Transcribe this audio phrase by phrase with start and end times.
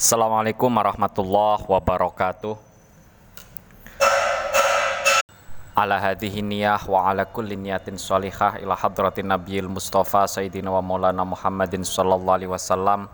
[0.00, 2.56] Assalamualaikum warahmatullahi wabarakatuh.
[5.76, 11.20] Ala hadhihi niyah wa ala kulli niyatin salihah ila hadratin nabiyil mustafa sayyidina wa maulana
[11.20, 13.12] muhammadin sallallahu alaihi wasallam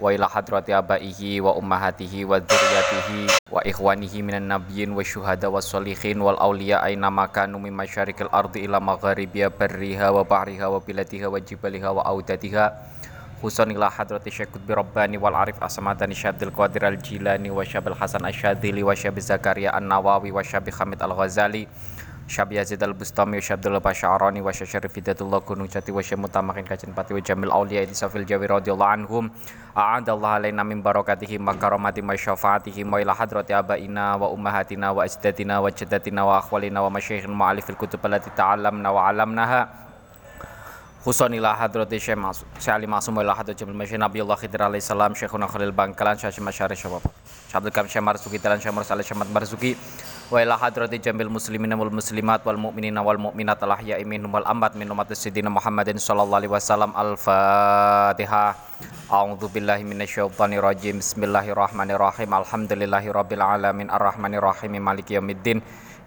[0.00, 5.60] wa ila hadrati abaihi wa ummahatihi wa dzurriyyatihi wa ikhwanihi minan nabiyyin wa syuhada wa
[5.60, 11.28] sholihin wal awliya aina makanu min masyarikil ardi ila magharibiha barriha wa bahriha wa biladiha
[11.28, 12.72] wa jibaliha wa audatiha
[13.42, 18.22] Ila hadrati Syekh Qutbi Rabbani wal Arif Asmadani Syabdil Qadir al Jilani wa Syabil Hasan
[18.22, 21.66] Asyadili wa Syabil Zakaria An Nawawi wa Syabil Hamid al Ghazali
[22.30, 26.62] Syab Yazid al Bustami wa Syabdul Basyarani wa Syarif Hidatullah Gunung Jati wa Syekh Mutamakin
[26.62, 29.26] Kajen Pati wa Jamil Aulia di Safil Jawi radhiyallahu anhum
[29.74, 35.02] a'adallahu alaina min barakatihim wa karamati wa syafaatihim wa ila hadrati abaina wa ummahatina wa
[35.02, 39.10] ajdatina wa jaddatina wa akhwalina wa masyayikhil mu'alifil kutub allati ta'allamna wa
[41.02, 45.18] Huson ila hadrati Syekh Masum Syekh Ali Masum ila Jamil Masya Nabi Allah alaihi salam
[45.18, 46.38] Syekhuna Khalil Bangkalan Syekh
[46.78, 49.02] Syabab Syekh Abdul Kam Syekh Marzuki Talan Syekh Mursal
[49.34, 49.74] Marzuki.
[50.30, 50.46] Wa
[51.02, 56.54] Jamil Muslimin Muslimat wal Mu'minin wal Mu'minat al ahya'i minhum wal ambat Muhammadin sallallahu alaihi
[56.54, 56.94] wasallam.
[56.94, 58.54] Al-Fatihah
[59.10, 61.02] A'udzu billahi minasyaitonir rajim.
[61.02, 62.30] Bismillahirrahmanirrahim.
[62.30, 63.90] Alhamdulillahi rabbil alamin.
[63.90, 64.38] Arrahmanir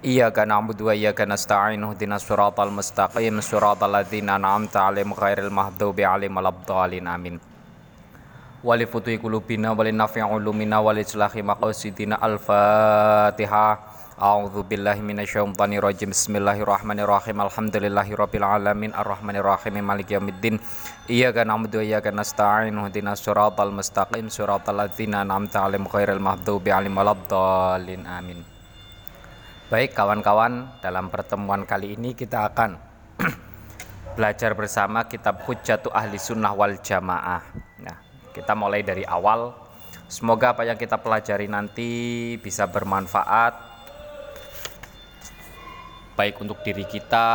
[0.05, 6.49] إياك نعبد وإياك نستعين اهدنا الصراط المستقيم صراط الذين أنعمت عليهم غير المغضوب عليهم ولا
[6.49, 7.39] الضالين آمين
[8.63, 13.67] ولفتح قلوبنا ولنفع علومنا ولإصلاح مقاصدنا الفاتحة
[14.21, 19.75] أعوذ بالله من الشيطان الرجيم بسم الله الرحمن الرحيم الحمد لله رب العالمين الرحمن الرحيم
[19.87, 20.55] مالك يوم الدين
[21.09, 27.11] إياك نعبد وإياك نستعين اهدنا الصراط المستقيم صراط الذين أنعمت عليهم غير المغضوب عليهم ولا
[27.11, 28.54] الضالين آمين
[29.65, 32.77] Baik kawan-kawan, dalam pertemuan kali ini kita akan
[34.13, 37.41] belajar bersama kitab Hujjatu Ahli Sunnah wal Jamaah.
[37.81, 37.97] Nah,
[38.29, 39.57] kita mulai dari awal.
[40.05, 41.89] Semoga apa yang kita pelajari nanti
[42.37, 43.57] bisa bermanfaat
[46.13, 47.25] baik untuk diri kita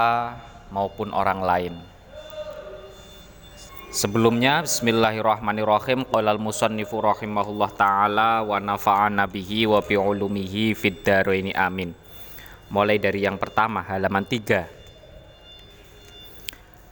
[0.71, 1.75] maupun orang lain.
[3.91, 12.00] Sebelumnya bismillahirrahmanirrahim qala al-musannifu rahimahullah taala wa nafa'ana bihi wa bi ulumihi dharaini amin
[12.71, 14.81] mulai dari yang pertama halaman 3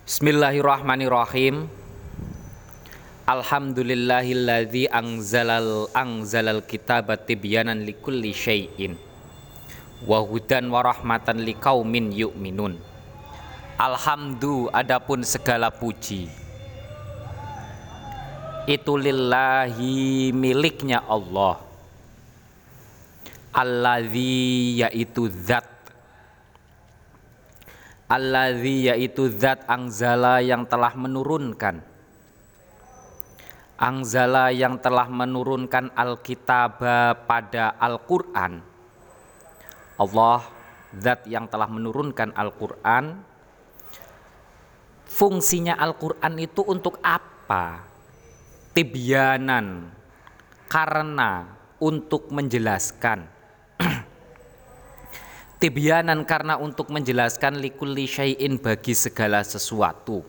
[0.09, 1.69] Bismillahirrahmanirrahim.
[3.29, 8.97] Alhamdulillahilladzi anzalal anzalal kitaba tibyanan likulli syai'in.
[10.09, 12.81] Wa hudan wa rahmatan liqaumin yu'minun.
[13.77, 16.33] Alhamdu adapun segala puji.
[18.65, 21.68] Itu lillahi miliknya Allah
[23.59, 25.67] alladzi yaitu zat.
[28.07, 31.83] Alladzi yaitu zat angzala yang telah menurunkan.
[33.79, 36.83] Angzala yang telah menurunkan alkitab
[37.27, 38.63] pada Al-Qur'an.
[39.99, 40.41] Allah
[40.95, 43.23] zat yang telah menurunkan Al-Qur'an.
[45.07, 47.87] Fungsinya Al-Qur'an itu untuk apa?
[48.75, 49.95] Tibyanan.
[50.67, 51.47] Karena
[51.79, 53.38] untuk menjelaskan
[55.63, 60.23] Tibyanan karena untuk menjelaskan likulli syai'in bagi segala sesuatu.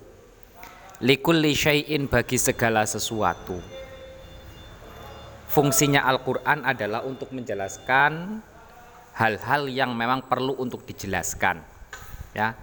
[1.00, 3.58] Likulli syai'in bagi segala sesuatu.
[5.50, 8.38] Fungsinya Al-Qur'an adalah untuk menjelaskan
[9.18, 11.60] hal-hal yang memang perlu untuk dijelaskan.
[12.38, 12.54] Ya.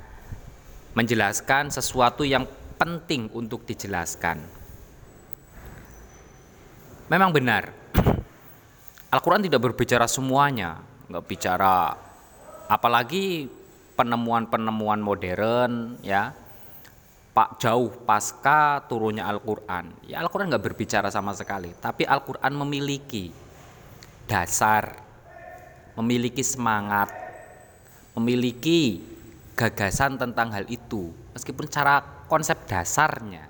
[0.94, 2.46] Menjelaskan sesuatu yang
[2.78, 4.40] penting untuk dijelaskan.
[7.10, 7.70] Memang benar.
[9.16, 10.76] Al-Qur'an tidak berbicara semuanya,
[11.08, 11.96] nggak bicara
[12.68, 13.48] apalagi
[13.96, 16.36] penemuan-penemuan modern ya.
[17.36, 19.92] Pak jauh pasca turunnya Al-Quran.
[20.08, 23.28] Ya Al-Quran nggak berbicara sama sekali tapi Al-Quran memiliki
[24.24, 25.00] dasar
[25.96, 27.12] memiliki semangat
[28.16, 29.00] memiliki
[29.52, 33.44] gagasan tentang hal itu meskipun cara konsep dasarnya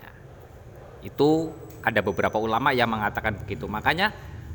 [0.00, 0.10] ya,
[1.04, 1.52] itu
[1.86, 3.70] ada beberapa ulama yang mengatakan begitu.
[3.70, 4.10] Makanya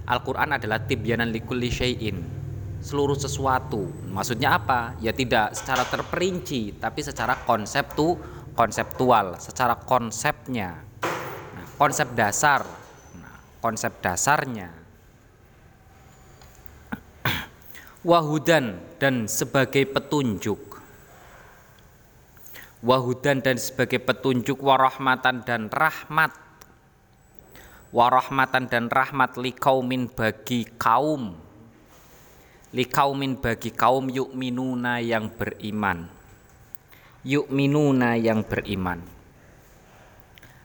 [0.08, 2.42] Al-Quran adalah tibyanan likulli syai'in
[2.82, 3.86] seluruh sesuatu.
[4.10, 4.98] Maksudnya apa?
[5.00, 8.18] Ya tidak secara terperinci, tapi secara konsep tuh
[8.58, 10.82] konseptual, secara konsepnya.
[11.56, 12.66] Nah, konsep dasar.
[13.22, 14.74] Nah, konsep dasarnya.
[18.10, 20.82] Wahudan dan sebagai petunjuk.
[22.82, 26.34] Wahudan dan sebagai petunjuk warahmatan dan rahmat.
[27.92, 31.36] Warahmatan dan rahmat likaumin bagi kaum.
[32.72, 36.08] Li kaumin bagi kaum yukminuna yang beriman.
[37.28, 39.04] Yukminuna yang beriman.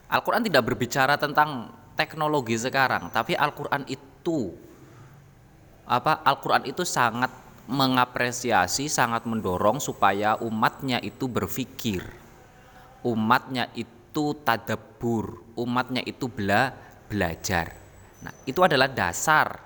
[0.07, 4.55] Al-Quran tidak berbicara tentang teknologi sekarang, tapi Al-Qur'an itu
[5.83, 7.35] apa Al-Qur'an itu sangat
[7.67, 12.07] mengapresiasi, sangat mendorong supaya umatnya itu berpikir.
[13.03, 17.73] Umatnya itu tadabur, umatnya itu bela belajar.
[18.23, 19.59] Nah, itu adalah dasar.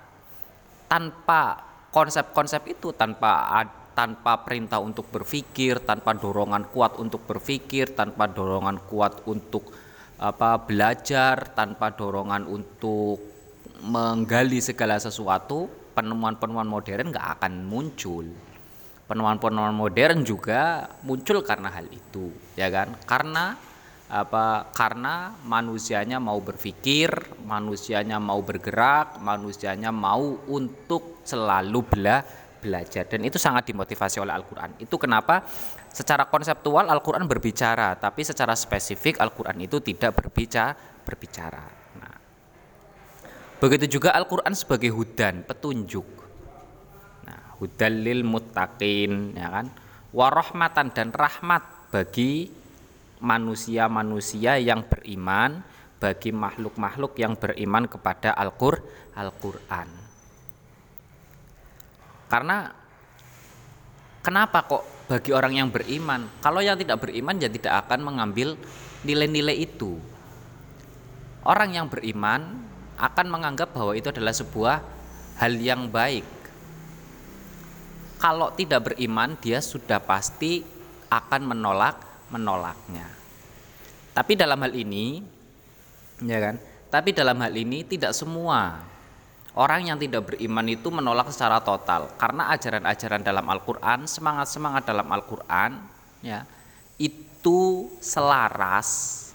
[0.85, 1.57] Tanpa
[1.91, 3.49] konsep-konsep itu, tanpa
[3.91, 9.71] tanpa perintah untuk berpikir, tanpa dorongan kuat untuk berpikir, tanpa dorongan kuat untuk
[10.21, 13.19] apa belajar, tanpa dorongan untuk
[13.81, 15.67] menggali segala sesuatu,
[15.97, 18.25] penemuan-penemuan modern nggak akan muncul.
[19.09, 22.95] Penemuan-penemuan modern juga muncul karena hal itu, ya kan?
[23.03, 23.59] Karena
[24.11, 27.07] apa karena manusianya mau berpikir,
[27.47, 32.19] manusianya mau bergerak, manusianya mau untuk selalu bela
[32.59, 34.75] belajar dan itu sangat dimotivasi oleh Al-Qur'an.
[34.83, 35.47] Itu kenapa
[35.87, 40.75] secara konseptual Al-Qur'an berbicara, tapi secara spesifik Al-Qur'an itu tidak berbicara
[41.07, 41.65] berbicara.
[41.97, 42.15] Nah,
[43.63, 46.05] begitu juga Al-Qur'an sebagai hudan, petunjuk.
[47.25, 49.71] Nah, hudalil muttaqin ya kan?
[50.11, 51.63] Warahmatan dan rahmat
[51.95, 52.60] bagi
[53.21, 55.61] manusia-manusia yang beriman
[56.01, 58.81] bagi makhluk-makhluk yang beriman kepada Al-Qur
[59.13, 59.89] Al-Qur'an.
[62.25, 62.73] Karena
[64.25, 66.41] kenapa kok bagi orang yang beriman?
[66.41, 68.57] Kalau yang tidak beriman ya tidak akan mengambil
[69.05, 70.01] nilai-nilai itu.
[71.45, 72.65] Orang yang beriman
[72.97, 74.81] akan menganggap bahwa itu adalah sebuah
[75.41, 76.25] hal yang baik.
[78.21, 80.61] Kalau tidak beriman, dia sudah pasti
[81.09, 83.07] akan menolak menolaknya.
[84.11, 85.21] Tapi dalam hal ini,
[86.23, 86.55] ya kan?
[86.91, 88.83] Tapi dalam hal ini tidak semua
[89.55, 95.79] orang yang tidak beriman itu menolak secara total karena ajaran-ajaran dalam Al-Qur'an, semangat-semangat dalam Al-Qur'an
[96.23, 96.47] ya,
[96.99, 99.31] itu selaras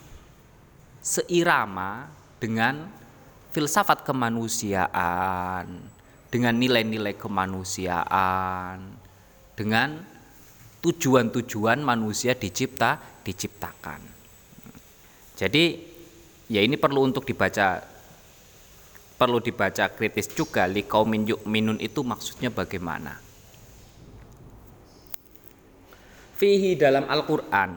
[1.00, 2.08] seirama
[2.40, 2.88] dengan
[3.52, 5.64] filsafat kemanusiaan,
[6.28, 8.84] dengan nilai-nilai kemanusiaan,
[9.56, 10.15] dengan
[10.86, 12.94] tujuan-tujuan manusia dicipta
[13.26, 13.98] diciptakan.
[15.34, 15.64] Jadi
[16.46, 17.82] ya ini perlu untuk dibaca
[19.18, 23.18] perlu dibaca kritis juga li kaumin minun itu maksudnya bagaimana.
[26.38, 27.70] Fihi dalam Al-Qur'an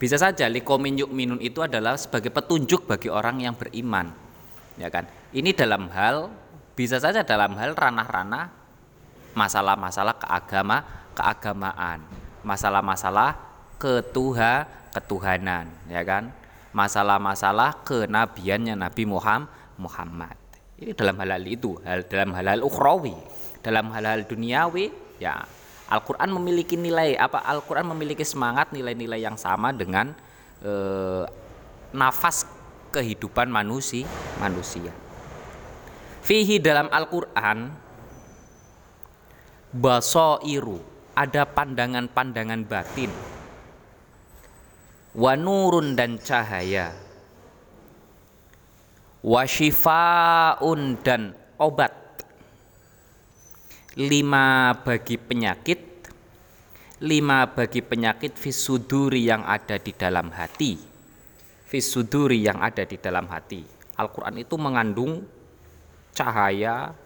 [0.00, 4.08] bisa saja li kaumin minun itu adalah sebagai petunjuk bagi orang yang beriman.
[4.80, 5.04] Ya kan?
[5.36, 6.32] Ini dalam hal
[6.72, 8.64] bisa saja dalam hal ranah-ranah
[9.34, 12.02] masalah-masalah keagama keagamaan,
[12.42, 13.38] masalah-masalah
[13.78, 16.30] ketuha ketuhanan, ya kan?
[16.74, 20.36] Masalah-masalah kenabiannya Nabi Muhammad.
[20.74, 23.14] Ini dalam hal-hal itu, hal dalam hal-hal ukhrawi,
[23.62, 24.90] dalam hal-hal duniawi,
[25.22, 25.46] ya
[25.84, 30.16] Al-Qur'an memiliki nilai apa Al-Qur'an memiliki semangat nilai-nilai yang sama dengan
[30.64, 31.24] eh,
[31.94, 32.48] nafas
[32.90, 34.08] kehidupan manusia
[34.42, 34.90] manusia.
[36.24, 37.68] Fihi dalam Al-Qur'an
[39.74, 43.10] basairu ada pandangan-pandangan batin.
[45.14, 46.90] Wanurun dan cahaya.
[49.22, 51.94] Wasyifaun dan obat.
[53.94, 55.94] Lima bagi penyakit
[57.04, 60.80] lima bagi penyakit fisuduri yang ada di dalam hati.
[61.68, 63.60] Fisuduri yang ada di dalam hati.
[64.00, 65.26] Al-Quran itu mengandung
[66.16, 66.96] cahaya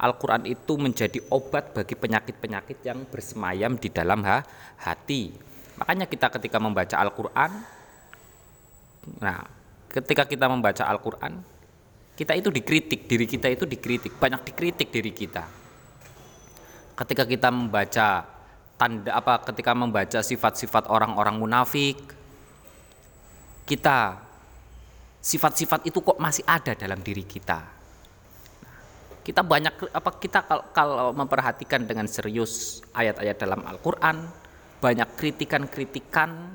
[0.00, 4.24] Al-Quran itu menjadi obat bagi penyakit-penyakit yang bersemayam di dalam
[4.80, 5.28] hati.
[5.76, 7.50] Makanya kita ketika membaca Al-Quran,
[9.20, 9.44] nah
[9.92, 11.44] ketika kita membaca Al-Quran,
[12.16, 15.44] kita itu dikritik, diri kita itu dikritik, banyak dikritik diri kita.
[16.96, 18.24] Ketika kita membaca
[18.80, 22.00] tanda apa ketika membaca sifat-sifat orang-orang munafik,
[23.68, 24.16] kita
[25.20, 27.79] sifat-sifat itu kok masih ada dalam diri kita
[29.30, 34.26] kita banyak apa kita kalau, kalau memperhatikan dengan serius ayat-ayat dalam Al-Qur'an,
[34.82, 36.50] banyak kritikan-kritikan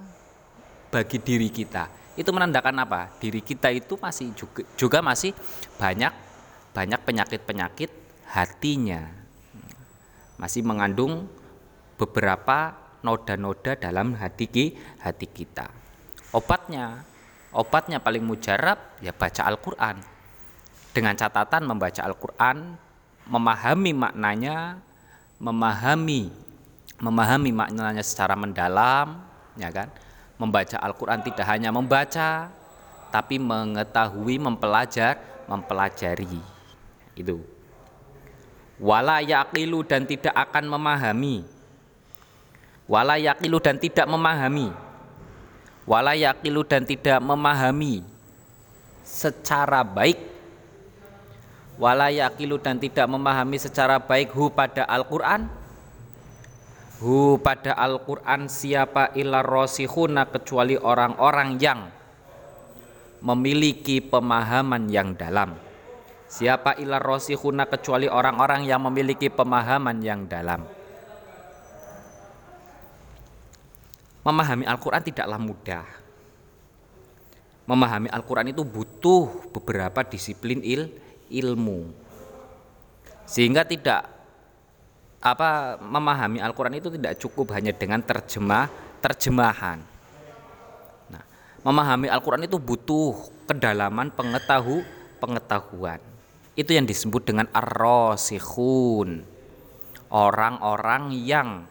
[0.92, 1.88] bagi diri kita.
[2.20, 3.16] Itu menandakan apa?
[3.16, 5.32] Diri kita itu masih juga, juga masih
[5.80, 6.12] banyak
[6.76, 7.92] banyak penyakit-penyakit
[8.36, 9.08] hatinya.
[10.36, 11.32] Masih mengandung
[11.96, 12.76] beberapa
[13.08, 15.72] noda-noda dalam hati hati kita.
[16.36, 17.08] Obatnya,
[17.56, 20.15] obatnya paling mujarab ya baca Al-Qur'an
[20.96, 22.80] dengan catatan membaca Al-Quran,
[23.28, 24.80] memahami maknanya,
[25.44, 26.46] memahami
[27.00, 29.20] memahami maknanya secara mendalam,
[29.60, 29.92] ya kan?
[30.40, 32.52] Membaca Al-Quran tidak hanya membaca,
[33.12, 36.40] tapi mengetahui, mempelajar, mempelajari.
[37.16, 37.40] Itu.
[38.76, 41.48] Wala yaqilu dan tidak akan memahami.
[42.88, 44.68] Wala yaqilu dan tidak memahami.
[45.88, 48.04] Wala yaqilu dan tidak memahami
[49.06, 50.35] secara baik
[51.76, 55.48] wala yaqilu dan tidak memahami secara baik hu pada Al-Qur'an?
[57.04, 61.92] Hu pada Al-Qur'an siapa ila rosihuna kecuali orang-orang yang
[63.20, 65.60] memiliki pemahaman yang dalam.
[66.26, 70.64] Siapa ila rosihuna kecuali orang-orang yang memiliki pemahaman yang dalam.
[74.26, 75.86] Memahami Al-Qur'an tidaklah mudah.
[77.70, 82.06] Memahami Al-Qur'an itu butuh beberapa disiplin il ilmu
[83.26, 84.06] sehingga tidak
[85.26, 88.70] apa memahami Al-Qur'an itu tidak cukup hanya dengan terjemah
[89.02, 89.82] terjemahan.
[91.10, 91.24] Nah,
[91.66, 93.18] memahami Al-Qur'an itu butuh
[93.50, 94.86] kedalaman pengetahu
[95.18, 95.98] pengetahuan.
[96.54, 99.26] Itu yang disebut dengan ar-rasikhun.
[100.14, 101.66] Orang-orang yang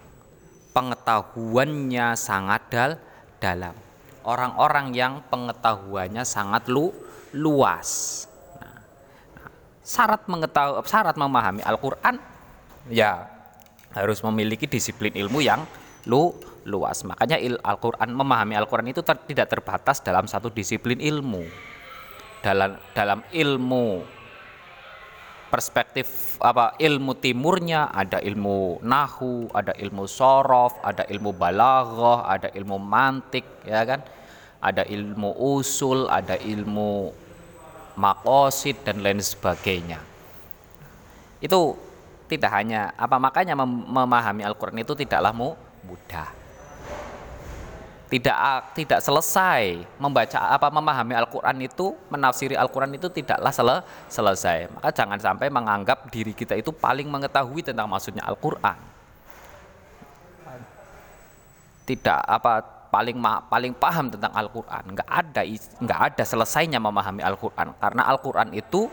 [0.75, 2.91] pengetahuannya sangat dal
[3.39, 3.79] dalam.
[4.27, 6.91] Orang-orang yang pengetahuannya sangat lu
[7.31, 8.25] luas.
[9.85, 12.17] Syarat mengetahui syarat memahami Al-Qur'an
[12.89, 13.29] ya
[13.93, 15.69] harus memiliki disiplin ilmu yang
[16.09, 16.33] lu
[16.65, 17.05] luas.
[17.05, 21.45] Makanya Al-Qur'an memahami Al-Qur'an itu ter, tidak terbatas dalam satu disiplin ilmu.
[22.41, 24.05] Dalam dalam ilmu
[25.49, 32.77] perspektif apa ilmu timurnya ada ilmu nahu, ada ilmu sorof, ada ilmu balaghah, ada ilmu
[32.81, 34.01] mantik ya kan.
[34.65, 37.13] Ada ilmu usul, ada ilmu
[37.95, 40.03] makosid dan lain sebagainya.
[41.39, 41.79] Itu
[42.31, 46.29] tidak hanya apa makanya mem memahami Al-Qur'an itu tidaklah mudah.
[48.05, 48.37] Tidak
[48.79, 53.71] tidak selesai membaca apa memahami Al-Qur'an itu, menafsiri Al-Qur'an itu tidaklah sel
[54.07, 54.71] selesai.
[54.71, 58.79] Maka jangan sampai menganggap diri kita itu paling mengetahui tentang maksudnya Al-Qur'an.
[61.85, 63.19] Tidak apa paling
[63.51, 64.87] paling paham tentang Al-Qur'an.
[64.87, 65.43] Enggak ada
[65.83, 68.87] enggak ada selesainya memahami Al-Qur'an karena Al-Qur'an itu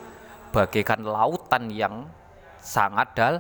[0.50, 2.10] bagaikan lautan yang
[2.58, 3.36] sangat dal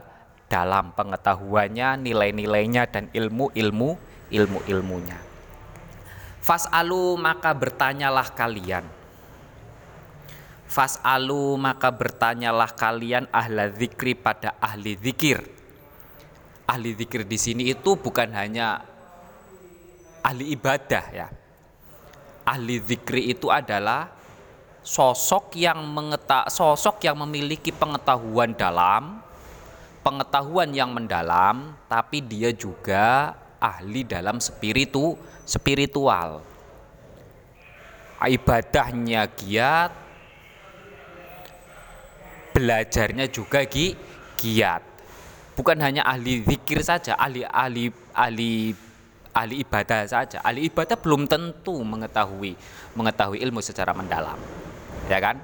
[0.51, 3.95] dalam pengetahuannya, nilai-nilainya dan ilmu-ilmu
[4.29, 5.17] ilmu-ilmunya.
[6.43, 8.83] Fas'alu maka bertanyalah kalian.
[10.67, 15.39] Fas'alu maka bertanyalah kalian ahla zikri pada ahli zikir.
[16.67, 18.90] Ahli zikir di sini itu bukan hanya
[20.21, 21.27] ahli ibadah ya.
[22.41, 24.09] Ahli zikri itu adalah
[24.81, 29.21] sosok yang mengeta sosok yang memiliki pengetahuan dalam,
[30.01, 35.13] pengetahuan yang mendalam, tapi dia juga ahli dalam spiritu
[35.45, 36.41] spiritual.
[38.21, 39.91] Ibadahnya giat,
[42.53, 43.97] belajarnya juga gi,
[44.37, 44.85] giat.
[45.57, 48.73] Bukan hanya ahli zikir saja, ahli ahli ahli
[49.31, 50.39] ahli ibadah saja.
[50.43, 52.53] Ahli ibadah belum tentu mengetahui
[52.95, 54.39] mengetahui ilmu secara mendalam
[55.11, 55.37] ya kan?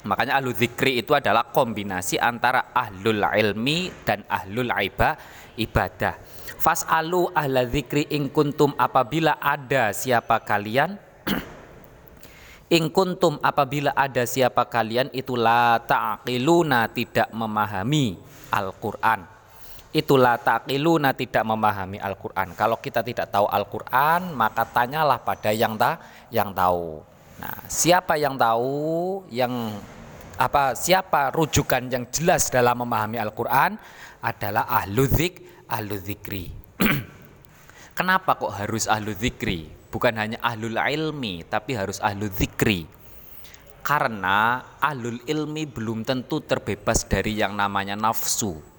[0.00, 5.12] Makanya ahlu zikri itu adalah kombinasi antara ahlul ilmi dan ahlul iba,
[5.60, 6.16] ibadah.
[6.56, 10.96] Fas'alu ahla zikri ing kuntum apabila ada siapa kalian
[12.76, 18.16] ing kuntum apabila ada siapa kalian itulah ta'qiluna tidak memahami
[18.56, 19.39] Al-Qur'an.
[19.90, 22.54] Itulah ta'qiluna tidak memahami Al-Qur'an.
[22.54, 25.98] Kalau kita tidak tahu Al-Qur'an, maka tanyalah pada yang ta
[26.30, 27.02] yang tahu.
[27.42, 29.50] Nah, siapa yang tahu yang
[30.38, 33.74] apa siapa rujukan yang jelas dalam memahami Al-Qur'an
[34.22, 36.54] adalah ahlu zik, ahlu zikri.
[37.98, 39.74] Kenapa kok harus ahlu zikri?
[39.90, 42.86] Bukan hanya ahlul ilmi, tapi harus ahlu zikri.
[43.82, 48.69] Karena ahlul ilmi belum tentu terbebas dari yang namanya nafsu.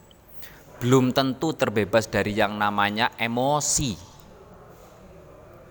[0.82, 4.12] Belum tentu terbebas dari yang namanya emosi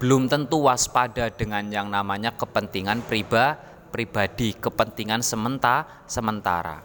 [0.00, 3.52] belum tentu waspada dengan yang namanya kepentingan priba,
[3.93, 6.81] pribadi, kepentingan sementa, sementara.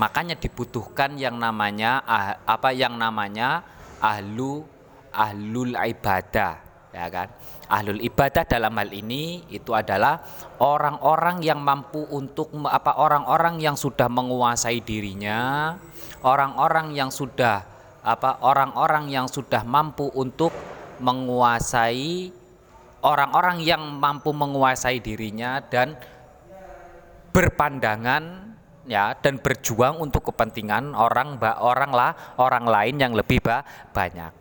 [0.00, 3.60] Makanya dibutuhkan yang namanya ah, apa yang namanya
[4.00, 4.64] ahlu
[5.12, 6.56] ahlul ibadah,
[6.88, 7.28] ya kan?
[7.68, 10.24] Ahlul ibadah dalam hal ini itu adalah
[10.56, 15.76] orang-orang yang mampu untuk apa orang-orang yang sudah menguasai dirinya,
[16.24, 17.64] orang-orang yang sudah
[18.00, 20.52] apa orang-orang yang sudah mampu untuk
[21.00, 22.32] menguasai
[23.04, 25.96] orang-orang yang mampu menguasai dirinya dan
[27.32, 28.52] berpandangan
[28.88, 33.62] ya dan berjuang untuk kepentingan orang orang lah orang lain yang lebih ba,
[33.92, 34.32] banyak.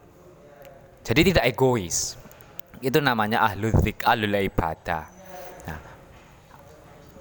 [1.04, 2.20] Jadi tidak egois.
[2.80, 5.04] Itu namanya ahlul zik, ahlul ibadah.
[5.68, 5.80] Nah,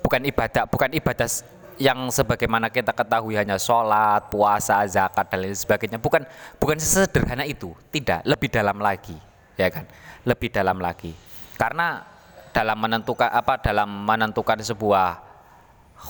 [0.02, 1.28] bukan ibadah, bukan ibadah
[1.78, 5.98] yang sebagaimana kita ketahui hanya sholat, puasa, zakat dan lain sebagainya.
[6.02, 6.26] Bukan
[6.58, 9.16] bukan sesederhana itu, tidak, lebih dalam lagi.
[9.54, 9.86] Ya kan?
[10.26, 11.14] Lebih dalam lagi.
[11.54, 12.02] Karena
[12.50, 15.22] dalam menentukan apa dalam menentukan sebuah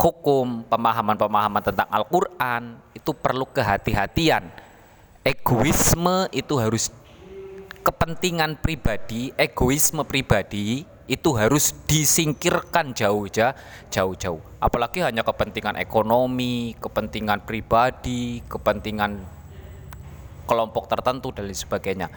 [0.00, 4.48] hukum, pemahaman-pemahaman tentang Al-Qur'an itu perlu kehati-hatian.
[5.25, 6.88] Egoisme itu harus
[7.84, 13.56] kepentingan pribadi, egoisme pribadi itu harus disingkirkan jauh-jauh
[13.88, 14.42] jauh-jauh.
[14.60, 19.24] Apalagi hanya kepentingan ekonomi, kepentingan pribadi, kepentingan
[20.44, 22.08] kelompok tertentu dan lain sebagainya.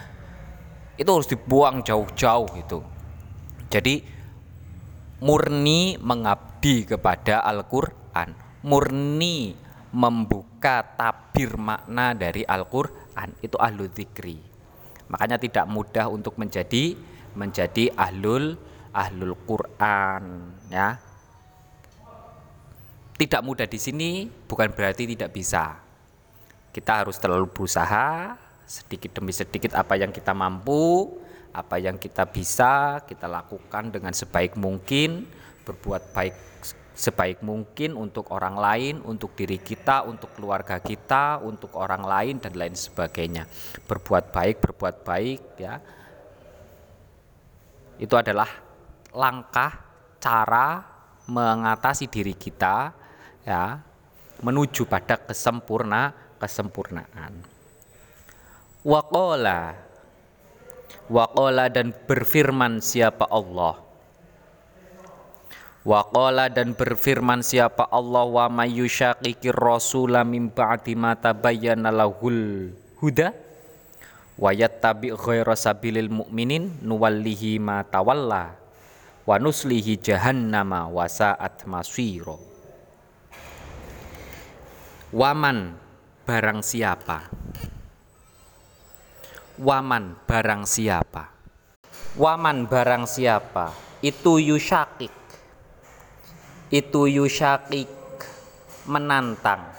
[0.99, 2.79] Itu harus dibuang jauh-jauh itu.
[3.71, 4.03] Jadi
[5.23, 8.35] murni mengabdi kepada Al-Qur'an,
[8.67, 9.55] murni
[9.95, 14.39] membuka tabir makna dari Al-Qur'an itu ahlu dzikri.
[15.11, 16.95] Makanya tidak mudah untuk menjadi
[17.31, 18.59] menjadi ahlul
[18.91, 20.23] ahlul Quran
[20.67, 20.99] ya.
[23.15, 25.77] Tidak mudah di sini bukan berarti tidak bisa.
[26.71, 31.11] Kita harus terlalu berusaha sedikit demi sedikit apa yang kita mampu,
[31.51, 35.27] apa yang kita bisa kita lakukan dengan sebaik mungkin,
[35.67, 36.35] berbuat baik
[36.91, 42.53] sebaik mungkin untuk orang lain, untuk diri kita, untuk keluarga kita, untuk orang lain dan
[42.53, 43.47] lain sebagainya.
[43.87, 45.79] Berbuat baik, berbuat baik ya.
[47.97, 48.70] Itu adalah
[49.11, 49.71] langkah
[50.19, 50.83] cara
[51.27, 52.91] mengatasi diri kita
[53.45, 53.79] ya
[54.41, 57.45] menuju pada kesempurna kesempurnaan.
[58.81, 59.91] Waqala
[61.11, 63.75] Waqala dan berfirman siapa Allah?
[65.83, 68.23] Waqala dan berfirman siapa Allah?
[68.23, 72.71] Wa mayyushaqiqir rasula min ba'di ma tabayyana lahul
[73.03, 73.35] huda
[74.39, 78.60] wa yattabi ghaira sabilil mu'minin nuwallihi ma tawalla
[79.27, 82.41] wa nuslihi jahannama wa sa'at masiro
[85.11, 85.75] waman
[86.23, 87.27] barang siapa?
[89.61, 91.27] Waman barang siapa?
[92.17, 93.75] Waman barang siapa?
[94.01, 95.21] Itu yusyakik
[96.71, 97.91] itu yusyakik
[98.87, 99.75] menantang.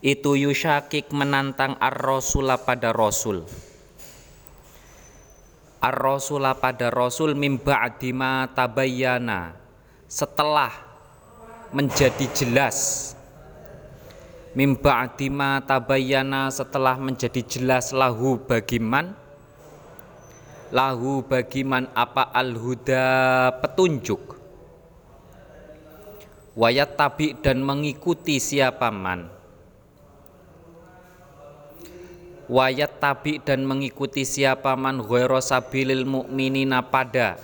[0.00, 3.44] Itu yusyakik menantang ar-rasula pada rasul
[5.78, 9.54] ar-rasula pada rasul mimba adima tabayyana.
[10.10, 10.72] Setelah
[11.70, 13.10] menjadi jelas.
[14.56, 19.14] Mimba adima tabayyana setelah menjadi jelas lahu bagiman
[20.74, 22.26] lahu bagiman apa?
[22.32, 23.06] Al-huda
[23.62, 24.34] petunjuk.
[26.58, 29.37] Wayat tabi dan mengikuti siapa man
[32.48, 37.36] wayat tabi dan mengikuti siapa man ghairu sabilil mu'minina pada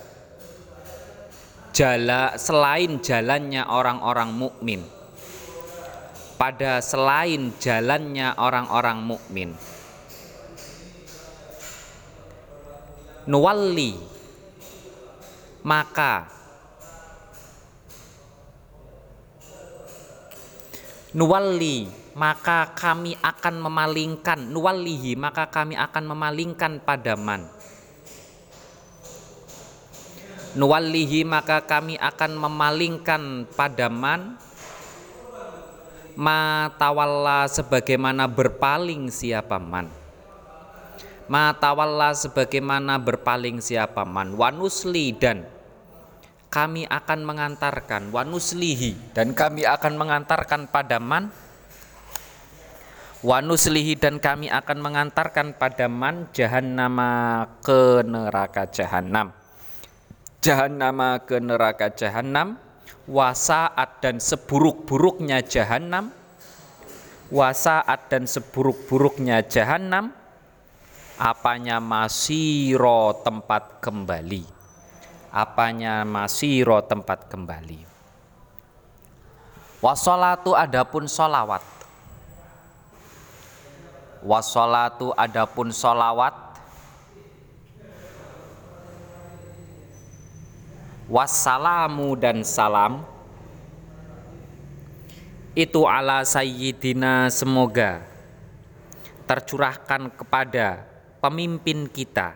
[1.71, 4.81] jala selain jalannya orang-orang mukmin.
[6.35, 9.55] Pada selain jalannya orang-orang mukmin.
[13.25, 13.97] Nuwalli
[15.65, 16.29] maka
[21.09, 27.51] nuwalli maka kami akan memalingkan nuwallihi maka kami akan memalingkan pada man
[31.27, 34.39] maka kami akan memalingkan pada man
[36.15, 39.91] ma tawalla sebagaimana berpaling siapa man.
[41.27, 44.33] Ma tawalla sebagaimana berpaling siapa man.
[44.39, 45.43] Wanusli dan
[46.47, 51.27] kami akan mengantarkan wanuslihi dan kami akan mengantarkan pada man
[53.25, 59.33] wanuslihi dan kami akan mengantarkan pada man jahannama ke neraka jahanam
[60.45, 62.61] jahannama ke neraka jahanam
[63.09, 66.13] wasaat dan seburuk-buruknya jahanam
[67.33, 70.13] wasaat dan seburuk-buruknya jahanam
[71.17, 74.45] apanya masiro tempat kembali?
[75.35, 77.81] Apanya masiro tempat kembali?
[79.83, 81.74] Wasolatu adapun solawat
[84.25, 86.33] Wassalatu adapun solawat
[91.05, 93.05] Wassalamu dan salam.
[95.53, 98.01] Itu ala sayyidina semoga
[99.29, 100.89] Tercurahkan kepada
[101.21, 102.33] pemimpin kita.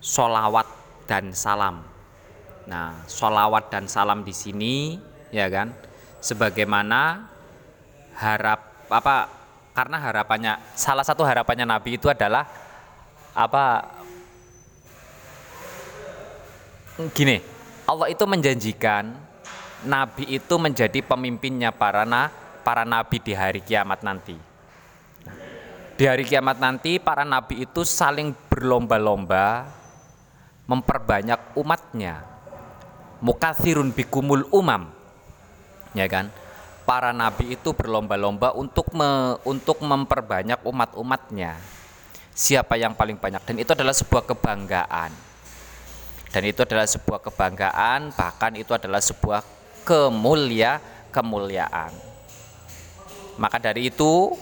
[0.00, 0.64] Solawat
[1.04, 1.84] dan salam.
[2.64, 4.96] Nah, solawat dan salam di sini,
[5.32, 5.72] ya kan,
[6.20, 7.28] sebagaimana
[8.18, 9.30] harap apa
[9.70, 12.42] karena harapannya salah satu harapannya Nabi itu adalah
[13.30, 13.86] apa
[17.14, 17.38] gini
[17.86, 19.14] Allah itu menjanjikan
[19.86, 22.34] Nabi itu menjadi pemimpinnya para na,
[22.66, 24.34] para nabi di hari kiamat nanti
[25.94, 29.78] Di hari kiamat nanti para nabi itu saling berlomba-lomba
[30.68, 32.22] memperbanyak umatnya.
[33.24, 34.92] Mukathirun bikumul umam.
[35.96, 36.30] Ya kan?
[36.88, 41.60] Para nabi itu berlomba-lomba untuk me, untuk memperbanyak umat-umatnya.
[42.32, 45.12] Siapa yang paling banyak dan itu adalah sebuah kebanggaan.
[46.32, 49.44] Dan itu adalah sebuah kebanggaan, bahkan itu adalah sebuah
[49.84, 50.80] kemulia
[51.12, 51.92] kemuliaan.
[53.36, 54.32] Maka dari itu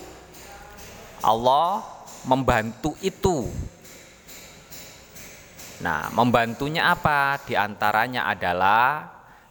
[1.26, 1.82] Allah
[2.30, 3.50] membantu itu.
[5.82, 7.42] Nah, membantunya apa?
[7.42, 9.06] Di antaranya adalah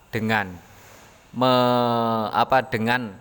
[0.10, 0.65] dengan
[1.36, 1.54] me,
[2.32, 3.12] apa dengan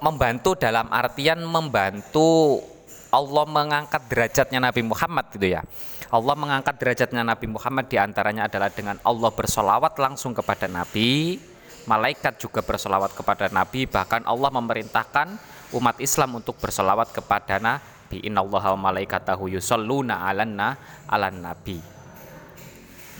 [0.00, 2.62] membantu dalam artian membantu
[3.08, 5.64] Allah mengangkat derajatnya Nabi Muhammad gitu ya.
[6.08, 11.36] Allah mengangkat derajatnya Nabi Muhammad di antaranya adalah dengan Allah bersolawat langsung kepada Nabi,
[11.84, 15.36] malaikat juga bersolawat kepada Nabi, bahkan Allah memerintahkan
[15.76, 21.76] umat Islam untuk bersolawat kepada Nabi innallaha wa malaikatahu yusalluna 'alanna 'alan nabi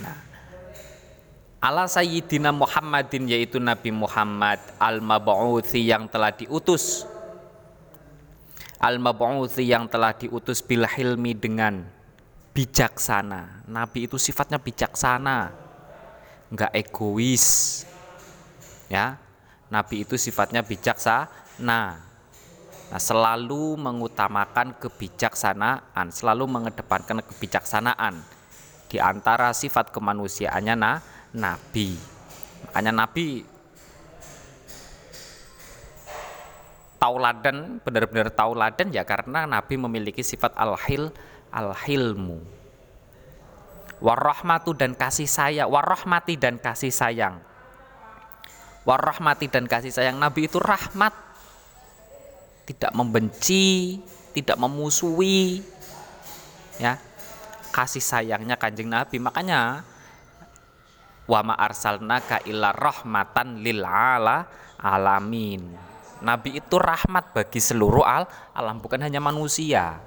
[0.01, 0.16] nah
[1.59, 7.07] ala sayyidina Muhammadin yaitu Nabi Muhammad al-mab'uthi yang telah diutus.
[8.79, 11.83] Al-mab'uthi yang telah diutus bil hilmi dengan
[12.55, 13.66] bijaksana.
[13.66, 15.51] Nabi itu sifatnya bijaksana
[16.49, 17.83] enggak egois.
[18.88, 19.18] Ya
[19.68, 21.29] Nabi itu sifatnya bijaksana.
[21.59, 21.99] Nah,
[22.97, 28.23] selalu mengutamakan kebijaksanaan, selalu mengedepankan kebijaksanaan.
[28.88, 30.97] Di antara sifat kemanusiaannya nah,
[31.34, 31.96] nabi.
[32.68, 33.42] Makanya nabi
[36.98, 41.10] tauladan benar-benar tauladan ya karena nabi memiliki sifat al-hil
[41.54, 42.40] al-hilmu.
[43.98, 47.42] Warahmatu dan kasih sayang, warahmati dan kasih sayang.
[48.86, 51.10] Warahmati dan kasih sayang nabi itu rahmat
[52.68, 53.98] tidak membenci,
[54.36, 55.66] tidak memusuhi,
[56.78, 57.00] ya
[57.72, 59.16] kasih sayangnya kanjeng Nabi.
[59.16, 59.86] Makanya
[61.28, 64.48] wa ma arsalnaka illa rahmatan lil ala
[64.80, 65.76] alamin.
[66.18, 70.02] Nabi itu rahmat bagi seluruh al alam bukan hanya manusia.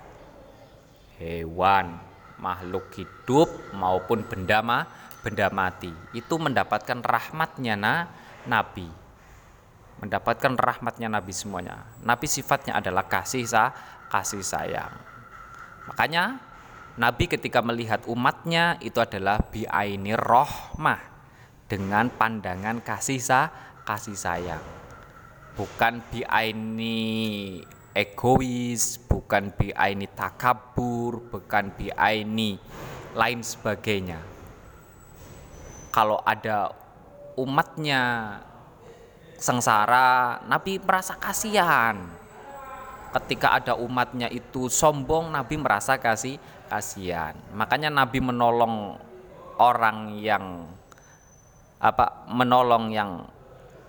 [1.21, 2.01] Hewan,
[2.41, 4.89] makhluk hidup maupun benda ma,
[5.21, 8.09] benda mati itu mendapatkan rahmatnya na,
[8.49, 8.89] Nabi
[10.01, 11.85] mendapatkan rahmatnya Nabi semuanya.
[12.01, 13.69] Nabi sifatnya adalah kasih sa,
[14.09, 14.89] kasih sayang.
[15.85, 16.41] Makanya
[16.97, 21.10] Nabi ketika melihat umatnya itu adalah biaini rohmah
[21.71, 23.47] dengan pandangan kasih sa,
[23.87, 24.59] kasih sayang.
[25.55, 26.99] Bukan biaini
[27.95, 32.59] egois, bukan biaini takabur, bukan biaini
[33.15, 34.19] lain sebagainya.
[35.95, 36.75] Kalau ada
[37.39, 38.35] umatnya
[39.39, 41.95] sengsara, Nabi merasa kasihan.
[43.15, 46.35] Ketika ada umatnya itu sombong, Nabi merasa kasih
[46.67, 47.35] kasihan.
[47.55, 48.95] Makanya Nabi menolong
[49.59, 50.63] orang yang
[51.81, 53.25] apa menolong yang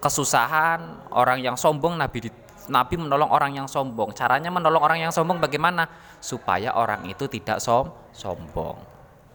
[0.01, 2.33] kesusahan, orang yang sombong Nabi
[2.71, 4.15] Nabi menolong orang yang sombong.
[4.15, 5.87] Caranya menolong orang yang sombong bagaimana?
[6.23, 8.79] Supaya orang itu tidak som sombong.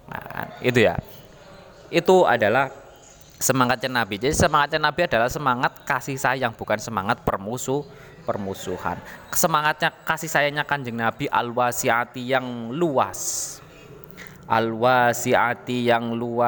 [0.07, 0.95] Nah, itu ya.
[1.91, 2.71] Itu adalah
[3.37, 4.15] semangatnya Nabi.
[4.17, 7.83] Jadi semangatnya Nabi adalah semangat kasih sayang bukan semangat permusuh
[8.27, 8.99] permusuhan.
[9.31, 13.59] Semangatnya kasih sayangnya Kanjeng Nabi al-wasiati yang luas.
[14.47, 16.47] Al-wasiati yang luas.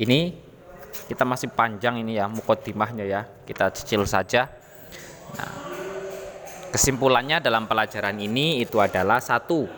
[0.00, 0.32] Ini
[1.12, 3.28] kita masih panjang ini ya mukodimahnya ya.
[3.44, 4.48] Kita cicil saja.
[5.36, 5.52] Nah,
[6.72, 9.68] kesimpulannya dalam pelajaran ini itu adalah satu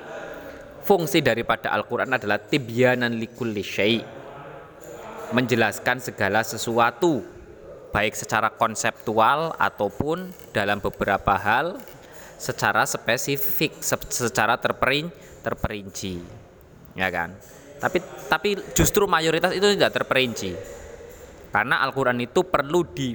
[0.86, 3.98] fungsi daripada Al-Quran adalah tibyanan likulli syai
[5.34, 7.24] menjelaskan segala sesuatu
[7.90, 11.80] baik secara konseptual ataupun dalam beberapa hal
[12.38, 13.78] secara spesifik
[14.10, 15.08] secara terperin,
[15.42, 16.20] terperinci.
[16.94, 17.34] Ya kan?
[17.78, 17.98] Tapi
[18.30, 20.54] tapi justru mayoritas itu tidak terperinci.
[21.54, 23.14] Karena Al-Quran itu perlu di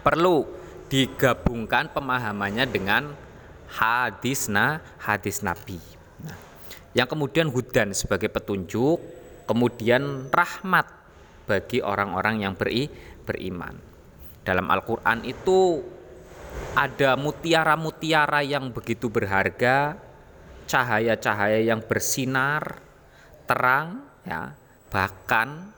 [0.00, 0.46] perlu
[0.88, 3.12] digabungkan pemahamannya dengan
[3.68, 5.76] hadis nah hadis Nabi.
[6.24, 6.36] Nah,
[6.96, 8.96] yang kemudian hudan sebagai petunjuk,
[9.44, 10.88] kemudian rahmat
[11.44, 12.88] bagi orang-orang yang beri,
[13.24, 13.76] beriman.
[14.44, 15.84] Dalam Al-Qur'an itu
[16.78, 19.98] ada mutiara-mutiara yang begitu berharga,
[20.68, 22.82] cahaya-cahaya yang bersinar
[23.48, 24.52] terang ya,
[24.92, 25.72] bahkan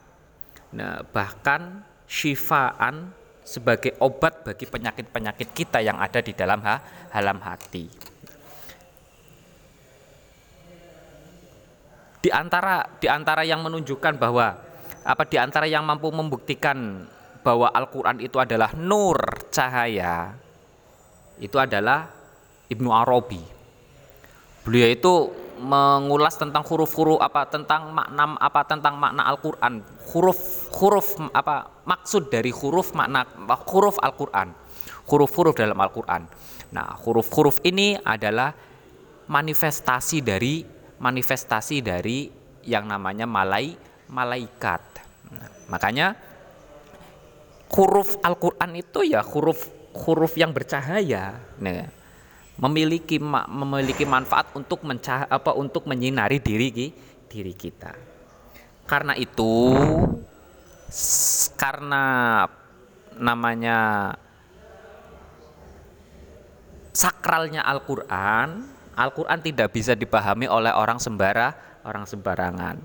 [0.74, 3.14] nah, bahkan syifaan
[3.46, 6.82] sebagai obat bagi penyakit-penyakit kita yang ada di dalam ha,
[7.14, 8.10] halam hati.
[12.20, 14.52] di antara di antara yang menunjukkan bahwa
[15.00, 17.08] apa di antara yang mampu membuktikan
[17.40, 19.16] bahwa Al-Qur'an itu adalah nur,
[19.48, 20.36] cahaya,
[21.40, 22.12] itu adalah
[22.68, 23.40] Ibnu Arabi.
[24.62, 25.14] Beliau itu
[25.60, 32.96] mengulas tentang huruf-huruf apa tentang makna apa tentang makna Al-Qur'an, huruf-huruf apa maksud dari huruf
[32.96, 33.24] makna
[33.68, 34.52] huruf Al-Qur'an.
[35.08, 36.22] Huruf-huruf dalam Al-Qur'an.
[36.70, 38.54] Nah, huruf-huruf ini adalah
[39.26, 40.62] manifestasi dari
[41.02, 42.30] manifestasi dari
[42.62, 43.74] yang namanya malai
[44.06, 44.82] malaikat.
[45.34, 46.14] Nah, makanya
[47.74, 51.38] huruf Al-Qur'an itu ya huruf huruf yang bercahaya.
[51.58, 51.86] Nah,
[52.60, 53.16] memiliki
[53.48, 56.92] memiliki manfaat untuk mencah apa untuk menyinari diri
[57.30, 57.94] diri kita.
[58.84, 59.74] Karena itu
[61.54, 62.04] karena
[63.16, 63.78] namanya
[66.90, 68.66] sakralnya Al-Qur'an,
[68.98, 72.76] Al-Qur'an tidak bisa dipahami oleh orang sembara, orang sembarangan.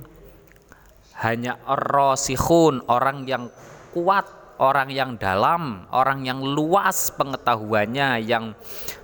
[1.26, 3.48] Hanya rosihun, orang yang
[3.96, 4.28] kuat,
[4.60, 8.56] orang yang dalam, orang yang luas pengetahuannya yang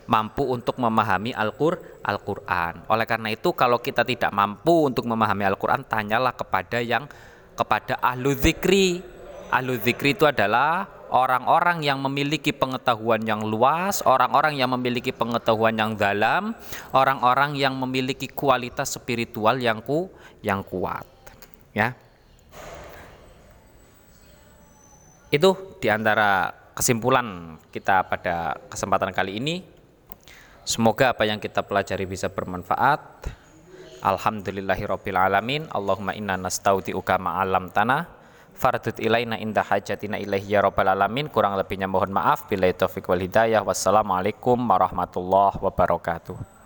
[0.07, 2.83] mampu untuk memahami Al-Qur'an.
[2.91, 7.07] Oleh karena itu kalau kita tidak mampu untuk memahami Al-Qur'an, tanyalah kepada yang
[7.55, 9.03] kepada ahlu zikri.
[9.51, 15.99] Ahlu zikri itu adalah orang-orang yang memiliki pengetahuan yang luas, orang-orang yang memiliki pengetahuan yang
[15.99, 16.55] dalam,
[16.95, 20.07] orang-orang yang memiliki kualitas spiritual yang ku
[20.39, 21.03] yang kuat.
[21.75, 21.95] Ya.
[25.31, 29.63] Itu di antara kesimpulan kita pada kesempatan kali ini.
[30.67, 33.31] Semoga apa yang kita pelajari bisa bermanfaat.
[34.03, 35.71] Alhamdulillahirabbil alamin.
[35.71, 38.11] Allahumma inna nastauti'uka ma'alam tanah
[38.51, 41.31] fardut ilaina indah hajatina ilaihi ya rabbal alamin.
[41.31, 42.51] Kurang lebihnya mohon maaf.
[42.51, 43.63] Bila taufiq wal hidayah.
[43.63, 46.60] Wassalamualaikum warahmatullahi wabarakatuh.